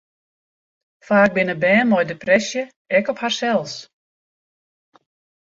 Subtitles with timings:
[1.07, 2.63] Faak binne bern mei depresje
[2.97, 3.73] ek op harsels.